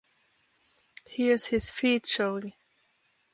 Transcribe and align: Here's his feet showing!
Here's 1.11 1.45
his 1.45 1.69
feet 1.69 2.07
showing! 2.07 2.53